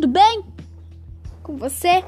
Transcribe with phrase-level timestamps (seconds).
[0.00, 0.42] tudo bem
[1.42, 2.02] com você?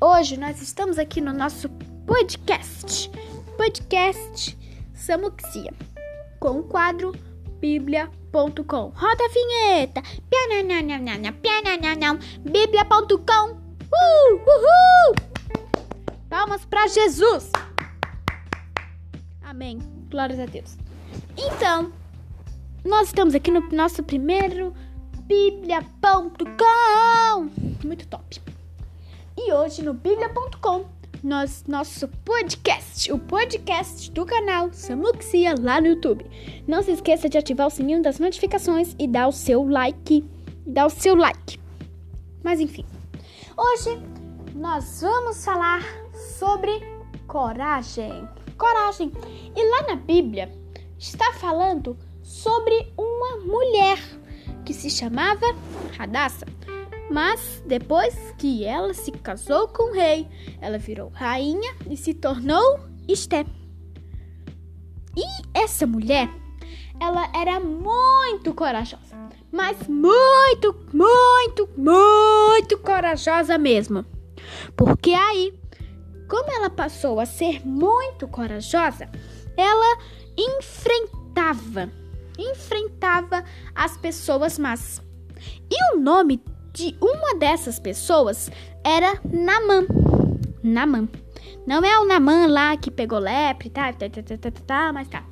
[0.00, 1.68] Hoje nós estamos aqui no nosso
[2.04, 3.08] podcast,
[3.56, 4.58] podcast
[4.92, 5.72] Samuxia,
[6.40, 7.12] com o quadro
[7.60, 8.88] bíblia.com.
[8.88, 10.02] Roda a vinheta!
[12.40, 13.52] Bíblia.com.
[13.52, 15.14] Uh, uhul!
[16.28, 17.52] Palmas para Jesus!
[19.42, 19.78] Amém.
[20.10, 20.76] Glórias a Deus.
[21.36, 21.92] Então,
[22.84, 24.74] nós estamos aqui no nosso primeiro
[25.32, 25.88] bíblia.com.
[27.82, 28.42] Muito top.
[29.34, 30.84] E hoje no bíblia.com,
[31.24, 36.26] nós nosso podcast, o podcast do canal Samuxia lá no YouTube.
[36.68, 40.22] Não se esqueça de ativar o sininho das notificações e dar o seu like,
[40.66, 41.58] dar o seu like.
[42.44, 42.84] Mas enfim,
[43.56, 43.98] hoje
[44.54, 45.82] nós vamos falar
[46.38, 46.78] sobre
[47.26, 48.28] coragem.
[48.58, 49.10] Coragem.
[49.56, 50.52] E lá na Bíblia
[50.98, 53.98] está falando sobre uma mulher
[54.64, 55.46] que se chamava
[55.96, 56.46] Radassa.
[57.10, 60.26] Mas depois que ela se casou com o rei,
[60.60, 63.44] ela virou rainha e se tornou Esté.
[65.16, 66.30] E essa mulher,
[66.98, 69.14] ela era muito corajosa,
[69.50, 74.06] mas muito, muito, muito corajosa mesmo.
[74.74, 75.52] Porque aí,
[76.30, 79.10] como ela passou a ser muito corajosa,
[79.56, 79.98] ela
[80.36, 81.90] enfrentava
[82.38, 83.44] enfrentava
[83.74, 85.02] as pessoas más.
[85.70, 88.50] E o nome de uma dessas pessoas
[88.84, 89.86] era Namã.
[90.62, 91.08] Namã.
[91.66, 95.08] Não é o Namã lá que pegou lepre, tá, tá, tá, tá, tá, tá, mas
[95.08, 95.24] tá.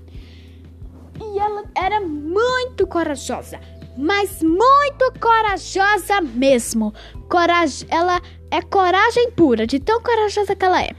[1.20, 3.60] E ela era muito corajosa,
[3.96, 6.94] mas muito corajosa mesmo.
[7.28, 10.90] Coragem, ela é coragem pura, de tão corajosa que ela é.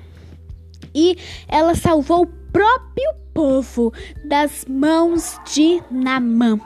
[0.94, 3.94] E ela salvou o próprio povo
[4.24, 6.60] das mãos de Namã.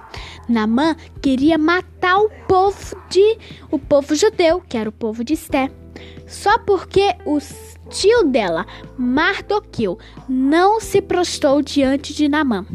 [0.48, 3.38] Namã queria matar o povo de
[3.72, 5.72] o povo judeu, que era o povo de Esté,
[6.28, 7.40] só porque o
[7.90, 8.66] tio dela,
[8.98, 9.98] Mardoqueu,
[10.28, 12.66] não se prostrou diante de Namã.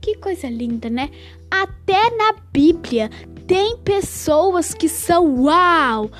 [0.00, 1.10] Que coisa linda, né?
[1.50, 3.10] Até na Bíblia
[3.46, 6.10] tem pessoas que são uau,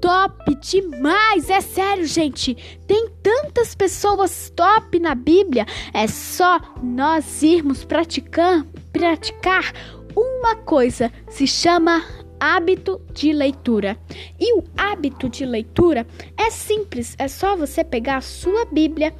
[0.00, 1.50] top demais.
[1.50, 2.54] É sério, gente.
[2.86, 5.66] Tem tantas pessoas top na Bíblia.
[5.92, 9.72] É só nós irmos praticar, praticar
[10.16, 11.12] uma coisa.
[11.28, 12.04] Se chama
[12.40, 13.98] hábito de leitura.
[14.38, 16.06] E o hábito de leitura
[16.36, 17.14] é simples.
[17.18, 19.14] É só você pegar a sua Bíblia.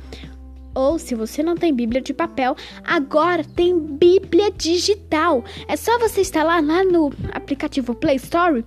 [0.75, 5.45] Ou se você não tem Bíblia de papel, agora tem Bíblia digital.
[5.67, 8.65] É só você instalar lá no aplicativo Play Store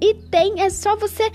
[0.00, 1.30] e tem, é só você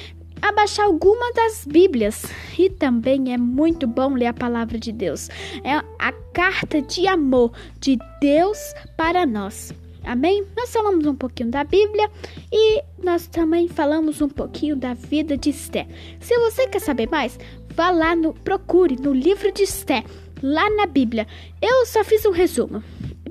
[0.50, 2.24] abaixar alguma das Bíblias.
[2.58, 5.30] E também é muito bom ler a palavra de Deus.
[5.64, 8.58] É a carta de amor de Deus
[8.96, 9.74] para nós.
[10.04, 10.46] Amém?
[10.56, 12.10] Nós falamos um pouquinho da Bíblia
[12.52, 15.88] e nós também falamos um pouquinho da vida de Esté.
[16.20, 17.40] Se você quer saber mais,
[17.76, 20.04] vá lá no procure no livro de Esté,
[20.44, 21.26] lá na Bíblia.
[21.60, 22.84] Eu só fiz um resumo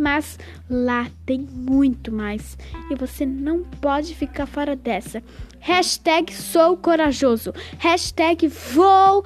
[0.04, 0.38] mas
[0.68, 2.58] lá tem muito mais
[2.90, 5.22] e você não pode ficar fora dessa.
[5.60, 7.54] Hashtag sou corajoso.
[7.78, 9.24] Hashtag vou,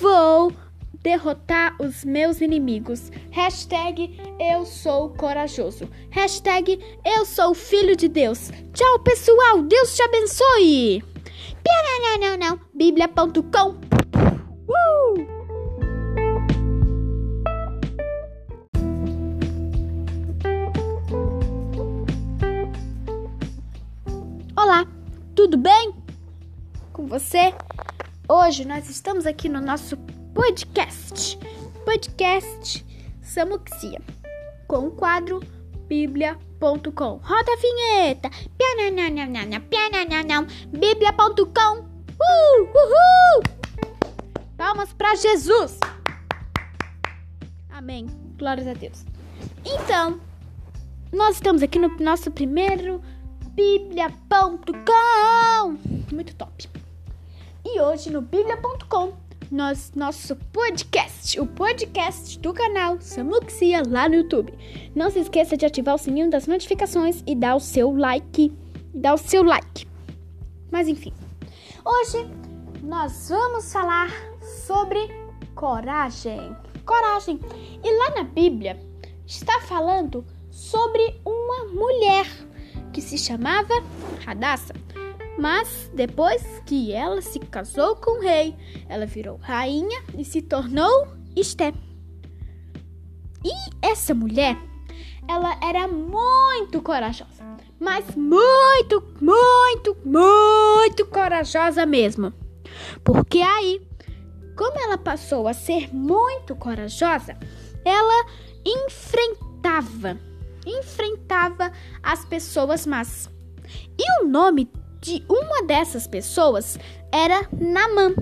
[0.00, 0.52] vou
[1.02, 3.10] derrotar os meus inimigos.
[3.32, 5.90] Hashtag eu sou corajoso.
[6.10, 8.52] Hashtag eu sou filho de Deus.
[8.72, 9.62] Tchau, pessoal.
[9.62, 11.02] Deus te abençoe.
[11.66, 12.60] Não, não, não, não.
[12.72, 14.03] Bíblia.com
[25.34, 25.92] tudo bem
[26.92, 27.52] com você?
[28.28, 29.96] Hoje nós estamos aqui no nosso
[30.32, 31.36] podcast,
[31.84, 32.86] podcast
[33.20, 34.00] Samuxia,
[34.68, 35.40] com o quadro
[35.88, 37.20] bíblia.com.
[37.22, 38.30] Roda a vinheta!
[40.68, 41.78] Bíblia.com.
[41.80, 43.42] Uh, uhul!
[44.56, 45.80] Palmas para Jesus!
[47.70, 48.06] Amém.
[48.38, 49.04] Glórias a Deus.
[49.64, 50.20] Então,
[51.12, 53.02] nós estamos aqui no nosso primeiro
[53.54, 54.82] bíblia.com.
[56.12, 56.68] Muito top.
[57.64, 59.12] E hoje no bíblia.com,
[59.50, 64.52] nós, nosso podcast, o podcast do canal Samuxia lá no YouTube.
[64.94, 68.52] Não se esqueça de ativar o sininho das notificações e dar o seu like,
[68.92, 69.86] dar o seu like.
[70.70, 71.12] Mas enfim,
[71.84, 72.28] hoje
[72.82, 74.10] nós vamos falar
[74.66, 74.98] sobre
[75.54, 76.56] coragem.
[76.84, 77.38] Coragem.
[77.84, 78.80] E lá na Bíblia
[79.24, 82.26] está falando sobre uma mulher
[82.94, 83.74] que se chamava
[84.24, 84.72] Radassa.
[85.36, 88.56] Mas depois que ela se casou com o rei,
[88.88, 91.74] ela virou rainha e se tornou Esté.
[93.44, 93.52] E
[93.82, 94.56] essa mulher,
[95.28, 97.44] ela era muito corajosa,
[97.80, 102.32] mas muito, muito, muito corajosa mesmo.
[103.02, 103.86] Porque aí,
[104.56, 107.36] como ela passou a ser muito corajosa,
[107.84, 108.26] ela
[108.64, 110.18] enfrentava,
[110.66, 111.70] enfrentava
[112.02, 113.30] as pessoas más.
[113.98, 114.70] E o nome
[115.00, 116.78] de uma dessas pessoas
[117.12, 118.14] era Namã.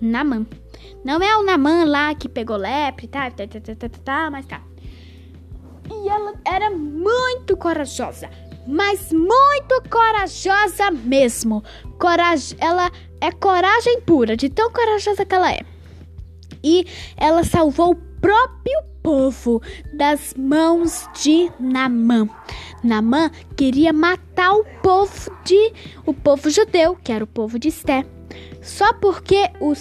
[0.00, 0.46] Namã.
[1.04, 4.30] Não é o Namã lá que pegou lepre, tá, tá, tá, tá, tá, tá, tá
[4.30, 4.62] mas tá.
[5.90, 8.30] E ela era muito corajosa,
[8.66, 11.62] mas muito corajosa mesmo.
[11.98, 15.60] Coragem, ela é coragem pura, de tão corajosa que ela é.
[16.62, 16.86] E
[17.16, 19.60] ela salvou o próprio povo
[19.92, 22.26] das mãos de Namã.
[22.82, 25.72] Namã queria matar o povo de
[26.06, 28.06] o povo judeu, que era o povo de Esté,
[28.62, 29.74] só porque o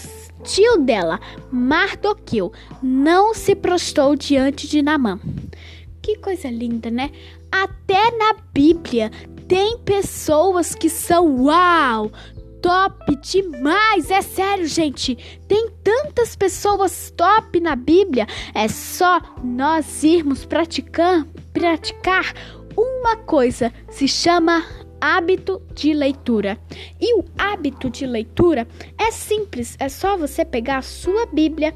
[0.44, 2.52] tio dela, Mardoqueu,
[2.84, 5.18] não se prostrou diante de Namã.
[6.02, 7.10] Que coisa linda, né?
[7.50, 9.10] Até na Bíblia
[9.48, 12.12] tem pessoas que são uau,
[12.64, 14.10] top demais.
[14.10, 15.16] É sério, gente.
[15.48, 18.26] Tem tantas pessoas top na Bíblia.
[18.56, 22.34] É só nós irmos praticar, praticar
[22.76, 23.72] uma coisa.
[23.90, 24.64] Se chama
[25.02, 26.58] hábito de leitura.
[27.00, 28.66] E o hábito de leitura
[28.98, 31.76] é simples, é só você pegar a sua Bíblia,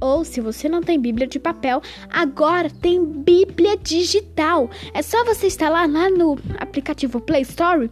[0.00, 4.70] ou se você não tem Bíblia de papel, agora tem Bíblia digital.
[4.94, 7.90] É só você instalar lá no aplicativo Play Store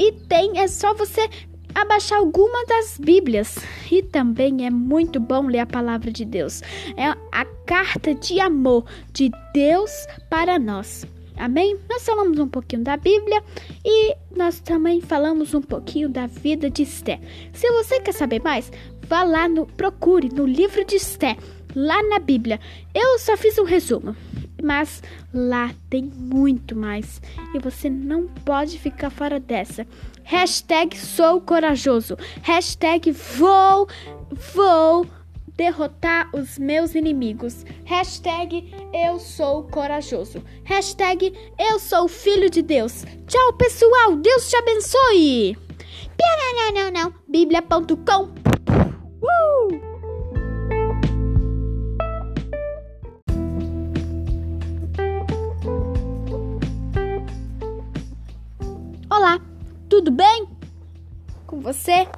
[0.00, 1.28] e tem, é só você
[1.74, 3.56] abaixar alguma das Bíblias.
[3.90, 6.62] E também é muito bom ler a palavra de Deus.
[6.96, 9.90] É a carta de amor de Deus
[10.30, 11.06] para nós.
[11.36, 11.76] Amém?
[11.88, 13.42] Nós falamos um pouquinho da Bíblia
[13.84, 17.20] e nós também falamos um pouquinho da vida de Esté.
[17.52, 18.70] Se você quer saber mais,
[19.08, 21.36] vá lá no procure no livro de Esté,
[21.74, 22.60] lá na Bíblia.
[22.94, 24.14] Eu só fiz um resumo,
[24.62, 25.02] mas
[25.34, 27.20] lá tem muito mais
[27.54, 29.86] e você não pode ficar fora dessa.
[30.24, 32.16] Hashtag sou corajoso.
[32.42, 33.88] Hashtag vou,
[34.54, 35.06] vou
[35.56, 37.64] derrotar os meus inimigos.
[37.84, 40.42] Hashtag eu sou corajoso.
[40.64, 43.04] Hashtag eu sou filho de Deus.
[43.26, 44.16] Tchau, pessoal.
[44.16, 45.56] Deus te abençoe.
[46.18, 47.14] Não, não, não.
[47.28, 48.41] Bíblia.com.
[59.92, 60.48] tudo bem
[61.46, 62.08] com você?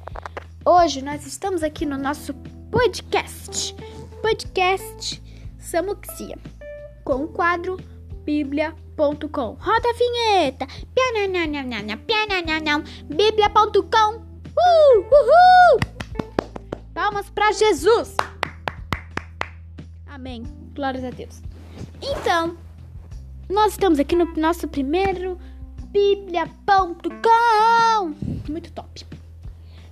[0.63, 2.33] Hoje nós estamos aqui no nosso
[2.71, 3.75] podcast.
[4.21, 5.21] Podcast
[5.59, 6.37] Samuxia.
[7.03, 7.75] Com o quadro
[8.23, 9.57] bíblia.com.
[9.59, 10.65] Roda a vinheta.
[13.09, 14.15] Bíblia.com.
[14.15, 15.79] Uh, uhul!
[16.93, 18.15] Palmas para Jesus.
[20.07, 20.43] Amém.
[20.73, 21.41] Glórias a Deus.
[22.01, 22.55] Então,
[23.49, 25.37] nós estamos aqui no nosso primeiro
[25.95, 27.21] bíblia.com.
[28.51, 29.05] Muito top.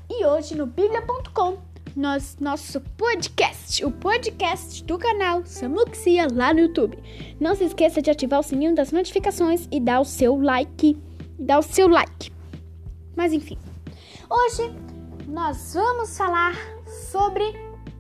[0.10, 1.60] E hoje no bíblia.com
[1.96, 7.02] nosso, nosso podcast, o podcast do canal Samuxia lá no YouTube.
[7.40, 11.02] Não se esqueça de ativar o sininho das notificações e dar o seu like.
[11.40, 12.34] Dar o seu like.
[13.16, 13.58] Mas enfim,
[14.30, 14.76] hoje
[15.26, 16.54] nós vamos falar
[17.12, 17.46] sobre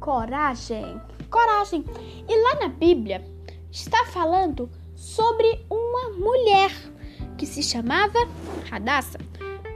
[0.01, 0.99] coragem.
[1.29, 1.85] Coragem.
[2.27, 3.23] E lá na Bíblia
[3.71, 6.69] está falando sobre uma mulher
[7.43, 8.17] que se chamava
[8.71, 9.19] Radassa.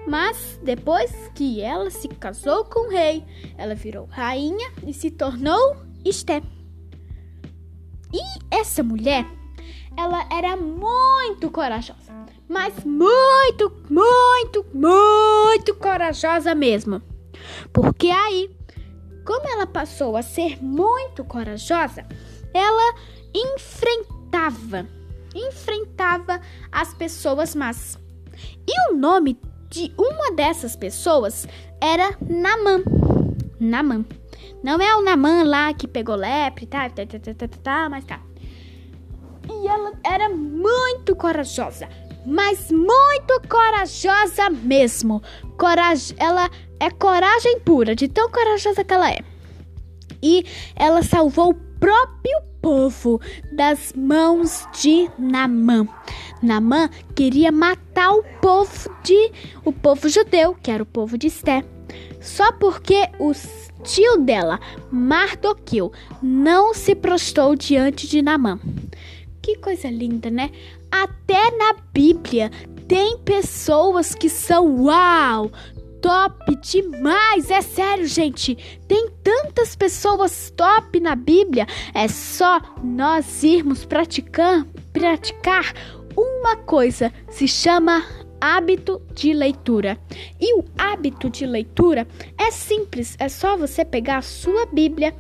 [0.08, 3.26] Mas depois que ela se casou com o rei,
[3.58, 6.42] ela virou rainha e se tornou Esté.
[8.14, 9.26] E essa mulher,
[9.98, 12.14] ela era muito corajosa,
[12.48, 17.02] mas muito, muito, muito corajosa mesmo.
[17.74, 18.50] Porque aí,
[19.26, 22.06] como ela passou a ser muito corajosa,
[22.54, 22.96] ela
[23.36, 24.88] enfrentava,
[25.40, 26.42] enfrentava
[26.72, 27.98] as pessoas más.
[28.68, 29.40] E o nome
[29.70, 31.48] de uma dessas pessoas
[31.82, 32.84] era Namã.
[33.60, 34.06] Namã.
[34.64, 38.06] Não é o Namã lá que pegou lepre, tá, tá, tá, tá, tá, tá, mas
[38.06, 38.20] tá.
[39.50, 41.88] E ela era muito corajosa,
[42.26, 45.22] mas muito corajosa mesmo.
[45.58, 49.20] Coragem, ela é coragem pura, de tão corajosa que ela é.
[50.22, 55.88] E ela salvou o próprio povo das mãos de Namã.
[56.44, 59.32] Namã queria matar o povo de
[59.64, 61.64] o povo judeu, que era o povo de Esté,
[62.20, 63.32] só porque o
[63.86, 64.60] tio dela,
[64.92, 68.60] Mardoqueu, não se prostrou diante de Namã.
[69.42, 70.52] Que coisa linda, né?
[70.92, 72.52] Até na Bíblia
[72.86, 75.50] tem pessoas que são uau,
[76.02, 77.50] top demais.
[77.50, 78.56] É sério, gente.
[78.88, 81.68] Tem tantas pessoas top na Bíblia.
[81.94, 85.74] É só nós irmos praticar, praticar
[86.16, 88.04] uma coisa se chama
[88.40, 89.98] hábito de leitura.
[90.40, 95.14] E o hábito de leitura é simples, é só você pegar a sua Bíblia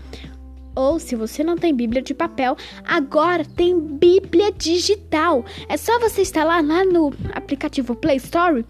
[0.77, 2.55] ou se você não tem Bíblia de papel,
[2.85, 5.43] agora tem Bíblia digital.
[5.67, 8.63] É só você instalar lá no aplicativo Play Store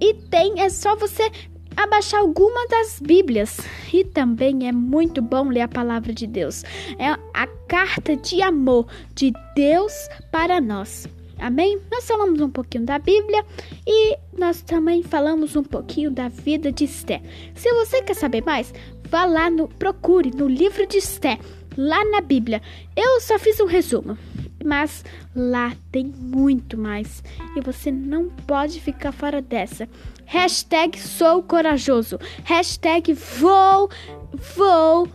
[0.00, 1.28] e tem, é só você
[1.76, 3.58] abaixar alguma das Bíblias.
[3.92, 6.62] E também é muito bom ler a palavra de Deus.
[6.96, 9.92] É a carta de amor de Deus
[10.30, 11.08] para nós.
[11.40, 11.78] Amém?
[11.90, 13.44] Nós falamos um pouquinho da Bíblia
[13.86, 17.22] e nós também falamos um pouquinho da vida de Esté.
[17.54, 18.74] Se você quer saber mais,
[19.10, 21.38] vá lá no procure no livro de Esté,
[21.76, 22.62] lá na Bíblia.
[22.96, 24.18] Eu só fiz um resumo,
[24.64, 27.22] mas lá tem muito mais
[27.56, 29.88] e você não pode ficar fora dessa.
[30.26, 32.18] Hashtag sou corajoso.
[32.44, 33.88] Hashtag vou,
[34.54, 35.08] vou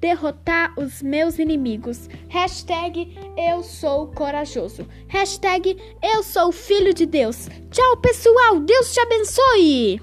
[0.00, 2.08] derrotar os meus inimigos.
[2.28, 4.86] Hashtag eu sou corajoso.
[5.08, 7.48] Hashtag eu sou filho de Deus.
[7.70, 8.60] Tchau, pessoal.
[8.60, 10.00] Deus te abençoe.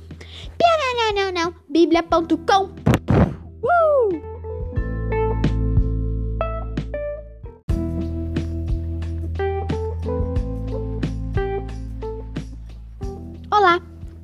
[0.59, 2.96] Não, não, não, Bíblia.com.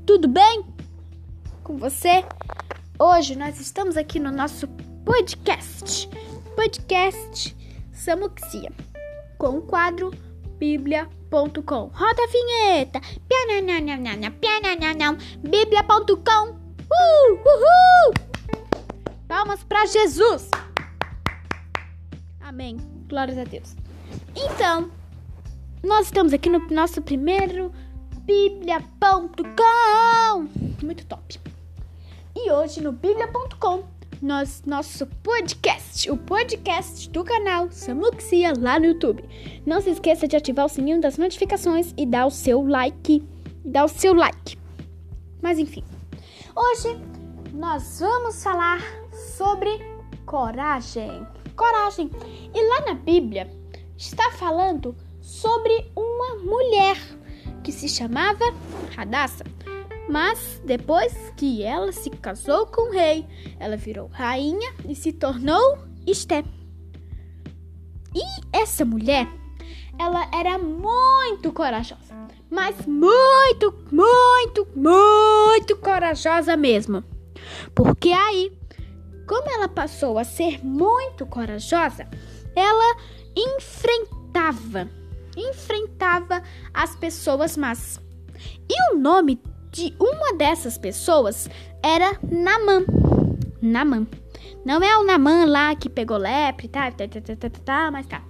[0.06, 0.66] tudo bem
[1.64, 2.26] com você?
[3.00, 4.68] Hoje nós estamos aqui no nosso
[5.06, 6.10] podcast.
[6.56, 7.56] Podcast
[7.92, 8.72] Samuxia.
[9.38, 10.12] Com o quadro
[10.58, 11.92] bíblia.com.
[11.94, 13.02] Roda a vinheta.
[15.40, 16.50] Bíblia.com.
[16.50, 18.14] Uh, uhul!
[19.28, 20.50] Palmas para Jesus.
[22.42, 22.78] Amém.
[23.08, 23.76] Glórias a Deus.
[24.36, 24.92] Então,
[25.82, 27.72] nós estamos aqui no nosso primeiro
[28.26, 28.88] bíblia.com.
[30.82, 31.40] Muito top.
[32.36, 33.84] E hoje no bíblia.com
[34.22, 39.26] nosso, nosso podcast, o podcast do canal Samuxia lá no YouTube.
[39.66, 43.22] Não se esqueça de ativar o sininho das notificações e dar o seu like.
[43.66, 44.58] Dar o seu like.
[45.42, 45.84] Mas enfim,
[46.56, 46.98] hoje
[47.52, 48.82] nós vamos falar
[49.38, 49.70] sobre
[50.26, 51.28] coragem.
[51.58, 52.10] Coragem.
[52.56, 53.52] E lá na Bíblia
[53.98, 56.98] está falando sobre uma mulher
[57.64, 58.46] que se chamava
[58.96, 59.44] Radassa.
[60.10, 63.26] Mas depois que ela se casou com o rei,
[63.60, 66.44] ela virou rainha e se tornou Esté.
[68.14, 69.28] E essa mulher,
[69.98, 72.14] ela era muito corajosa,
[72.52, 77.04] mas muito, muito, muito corajosa mesmo.
[77.74, 78.52] Porque aí,
[79.26, 82.08] como ela passou a ser muito corajosa,
[82.56, 82.98] ela
[83.36, 84.90] enfrentava,
[85.38, 86.42] enfrentava
[86.74, 88.00] as pessoas más.
[88.70, 91.50] E o nome de uma dessas pessoas
[91.82, 92.86] era Naman.
[93.62, 94.08] Naman.
[94.66, 97.92] Não é o Naman lá que pegou lepre, tá, tá, tá, tá, tá, tá, tá,
[97.92, 98.22] mas tá.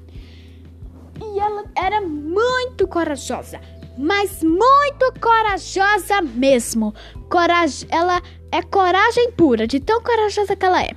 [1.22, 3.60] E ela era muito corajosa,
[3.98, 6.94] mas muito corajosa mesmo.
[7.30, 10.92] Coragem, ela é coragem pura, de tão corajosa que ela é.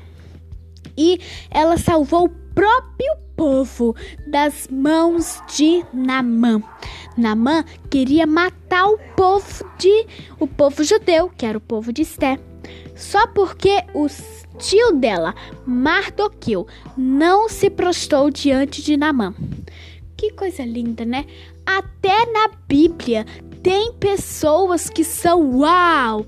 [0.97, 1.21] E
[1.51, 3.95] ela salvou próprio povo
[4.27, 6.63] das mãos de Namã.
[7.17, 10.07] Namã queria matar o povo de
[10.41, 12.41] o povo judeu, que era o povo de Esté,
[12.97, 14.07] só porque o
[14.59, 15.35] tio dela,
[15.67, 19.35] Mardoqueu, não se prostrou diante de Namã.
[20.17, 21.27] Que coisa linda, né?
[21.67, 23.27] Até na Bíblia
[23.63, 26.25] tem pessoas que são uau,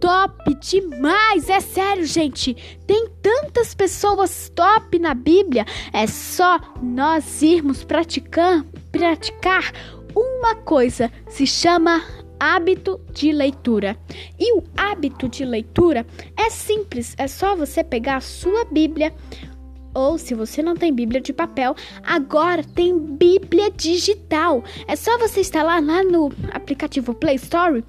[0.00, 1.48] top demais.
[1.48, 2.54] É sério, gente.
[2.86, 5.64] Tem tantas pessoas top na Bíblia.
[5.92, 9.72] É só nós irmos praticar, praticar
[10.14, 11.12] uma coisa.
[11.28, 12.02] Se chama
[12.40, 13.96] hábito de leitura.
[14.38, 19.12] E o hábito de leitura é simples, é só você pegar a sua Bíblia,
[19.92, 24.64] ou se você não tem Bíblia de papel, agora tem Bíblia digital.
[24.86, 27.84] É só você instalar lá no aplicativo Play Store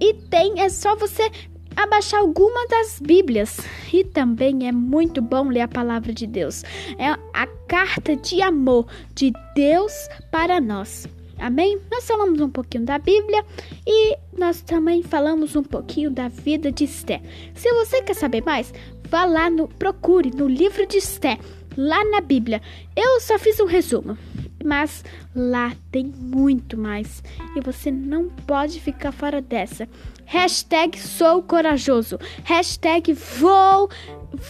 [0.00, 1.30] e tem, é só você
[1.76, 3.60] abaixar alguma das Bíblias.
[3.92, 6.62] E também é muito bom ler a palavra de Deus.
[6.98, 9.92] É a carta de amor de Deus
[10.30, 11.06] para nós.
[11.38, 11.78] Amém?
[11.90, 13.44] Nós falamos um pouquinho da Bíblia
[13.84, 17.20] e nós também falamos um pouquinho da vida de Esté.
[17.54, 18.72] Se você quer saber mais,
[19.08, 21.38] vá lá no procure no livro de Esté,
[21.76, 22.62] lá na Bíblia.
[22.94, 24.16] Eu só fiz um resumo,
[24.64, 25.04] mas
[25.34, 27.22] lá tem muito mais
[27.56, 29.88] e você não pode ficar fora dessa.
[30.24, 32.18] Hashtag sou corajoso.
[32.44, 33.90] Hashtag vou,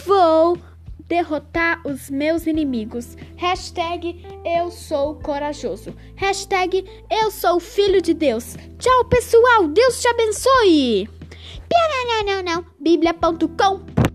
[0.06, 0.58] vou
[1.08, 3.16] derrotar os meus inimigos.
[3.36, 5.94] Hashtag eu sou corajoso.
[6.16, 8.56] Hashtag eu sou filho de Deus.
[8.78, 9.68] Tchau, pessoal.
[9.68, 11.10] Deus te abençoe.
[11.70, 14.11] Não, não, não, Bíblia.com